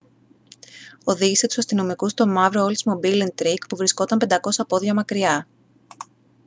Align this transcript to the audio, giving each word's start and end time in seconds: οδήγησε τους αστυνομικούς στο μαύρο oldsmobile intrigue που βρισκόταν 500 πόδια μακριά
οδήγησε 1.03 1.47
τους 1.47 1.57
αστυνομικούς 1.57 2.11
στο 2.11 2.27
μαύρο 2.27 2.65
oldsmobile 2.67 3.25
intrigue 3.27 3.65
που 3.69 3.75
βρισκόταν 3.75 4.19
500 4.27 4.35
πόδια 4.67 4.93
μακριά 4.93 5.47